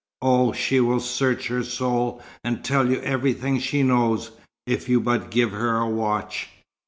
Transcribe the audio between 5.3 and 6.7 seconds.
her a watch!"